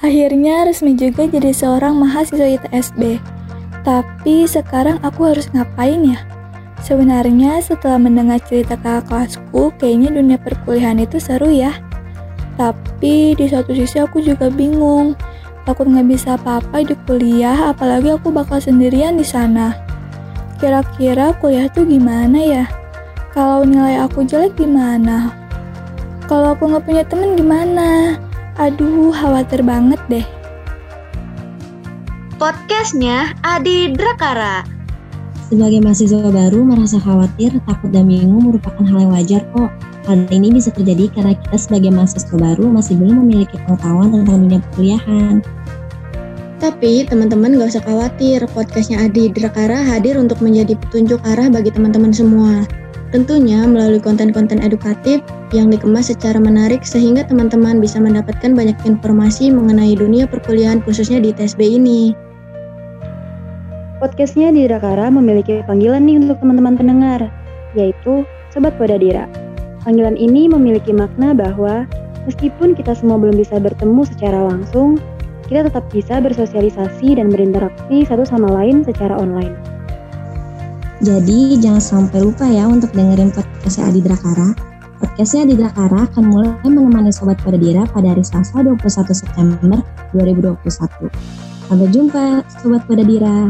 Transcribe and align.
Akhirnya 0.00 0.64
resmi 0.64 0.96
juga 0.96 1.28
jadi 1.28 1.52
seorang 1.52 1.92
mahasiswa 2.00 2.56
ITSB. 2.56 3.20
Tapi 3.84 4.48
sekarang 4.48 4.96
aku 5.04 5.28
harus 5.28 5.52
ngapain 5.52 6.16
ya? 6.16 6.24
Sebenarnya 6.80 7.60
setelah 7.60 8.00
mendengar 8.00 8.40
cerita 8.40 8.80
kakak 8.80 9.12
kelasku, 9.12 9.68
kayaknya 9.76 10.16
dunia 10.16 10.38
perkuliahan 10.40 11.04
itu 11.04 11.20
seru 11.20 11.52
ya. 11.52 11.76
Tapi 12.56 13.36
di 13.36 13.44
satu 13.44 13.76
sisi 13.76 14.00
aku 14.00 14.24
juga 14.24 14.48
bingung. 14.48 15.12
Takut 15.68 15.84
nggak 15.84 16.08
bisa 16.08 16.40
apa-apa 16.40 16.80
di 16.80 16.96
kuliah, 17.04 17.68
apalagi 17.68 18.16
aku 18.16 18.32
bakal 18.32 18.56
sendirian 18.56 19.20
di 19.20 19.24
sana. 19.28 19.76
Kira-kira 20.56 21.36
kuliah 21.36 21.68
tuh 21.68 21.84
gimana 21.84 22.40
ya? 22.40 22.64
Kalau 23.36 23.68
nilai 23.68 24.00
aku 24.00 24.24
jelek 24.24 24.56
gimana? 24.56 25.36
Kalau 26.24 26.56
aku 26.56 26.72
nggak 26.72 26.84
punya 26.88 27.04
temen 27.04 27.36
gimana? 27.36 28.16
Aduh, 28.58 29.14
khawatir 29.14 29.62
banget 29.62 30.00
deh. 30.10 30.26
Podcastnya 32.34 33.30
Adi 33.46 33.94
Drakara. 33.94 34.66
Sebagai 35.46 35.78
mahasiswa 35.78 36.30
baru, 36.30 36.66
merasa 36.66 36.98
khawatir, 36.98 37.54
takut, 37.66 37.94
dan 37.94 38.10
bingung 38.10 38.50
merupakan 38.50 38.82
hal 38.82 39.06
yang 39.06 39.12
wajar 39.14 39.42
kok. 39.54 39.70
Hal 40.08 40.26
ini 40.34 40.50
bisa 40.50 40.74
terjadi 40.74 41.06
karena 41.14 41.38
kita 41.38 41.58
sebagai 41.58 41.90
mahasiswa 41.94 42.34
baru 42.34 42.66
masih 42.66 42.98
belum 42.98 43.22
memiliki 43.22 43.54
pengetahuan 43.66 44.10
tentang 44.14 44.36
dunia 44.46 44.58
perkuliahan. 44.66 45.34
Tapi 46.58 47.06
teman-teman 47.06 47.54
gak 47.54 47.70
usah 47.78 47.84
khawatir, 47.86 48.42
podcastnya 48.50 49.06
Adi 49.06 49.30
Drakara 49.30 49.78
hadir 49.78 50.18
untuk 50.18 50.42
menjadi 50.42 50.74
petunjuk 50.74 51.22
arah 51.22 51.46
bagi 51.46 51.70
teman-teman 51.70 52.10
semua. 52.10 52.66
Tentunya 53.10 53.66
melalui 53.66 53.98
konten-konten 53.98 54.62
edukatif 54.62 55.18
yang 55.50 55.66
dikemas 55.66 56.14
secara 56.14 56.38
menarik 56.38 56.86
sehingga 56.86 57.26
teman-teman 57.26 57.82
bisa 57.82 57.98
mendapatkan 57.98 58.54
banyak 58.54 58.78
informasi 58.86 59.50
mengenai 59.50 59.98
dunia 59.98 60.30
perkuliahan 60.30 60.78
khususnya 60.86 61.18
di 61.18 61.34
TSB 61.34 61.58
ini. 61.58 62.14
Podcastnya 63.98 64.54
di 64.54 64.64
Drakara 64.70 65.10
memiliki 65.10 65.60
panggilan 65.66 66.06
nih 66.06 66.22
untuk 66.22 66.38
teman-teman 66.38 66.78
pendengar, 66.78 67.20
yaitu 67.74 68.22
Sobat 68.54 68.78
Podadira. 68.78 69.26
Panggilan 69.82 70.14
ini 70.14 70.46
memiliki 70.46 70.94
makna 70.94 71.34
bahwa 71.34 71.90
meskipun 72.30 72.78
kita 72.78 72.94
semua 72.94 73.18
belum 73.18 73.36
bisa 73.36 73.58
bertemu 73.58 74.06
secara 74.06 74.54
langsung, 74.54 75.02
kita 75.50 75.66
tetap 75.66 75.84
bisa 75.90 76.22
bersosialisasi 76.22 77.18
dan 77.18 77.26
berinteraksi 77.26 78.06
satu 78.06 78.22
sama 78.22 78.54
lain 78.54 78.86
secara 78.86 79.18
online. 79.18 79.69
Jadi 81.00 81.56
jangan 81.56 81.80
sampai 81.80 82.20
lupa 82.20 82.44
ya 82.44 82.68
untuk 82.68 82.92
dengerin 82.92 83.32
podcastnya 83.32 83.88
Adi 83.88 84.04
Drakara. 84.04 84.52
Podcastnya 85.00 85.48
Adi 85.48 85.54
Drakara 85.56 86.04
akan 86.04 86.24
mulai 86.28 86.52
menemani 86.60 87.08
Sobat 87.08 87.40
Podadira 87.40 87.88
pada 87.88 88.12
hari 88.12 88.20
Selasa 88.20 88.60
21 88.60 89.08
September 89.08 89.80
2021. 90.12 91.08
Sampai 91.72 91.88
jumpa 91.88 92.44
Sobat 92.60 92.84
Podadira. 92.84 93.48